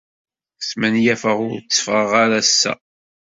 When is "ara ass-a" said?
2.23-2.73